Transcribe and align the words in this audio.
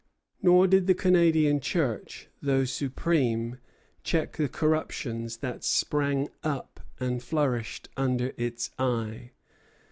Nor 0.41 0.65
did 0.65 0.87
the 0.87 0.95
Canadian 0.95 1.59
Church, 1.59 2.27
though 2.41 2.65
supreme, 2.65 3.59
check 4.03 4.35
the 4.35 4.49
corruptions 4.49 5.37
that 5.45 5.63
sprang 5.63 6.27
up 6.43 6.79
and 6.99 7.21
flourished 7.21 7.87
under 7.95 8.33
its 8.35 8.71
eye. 8.79 9.33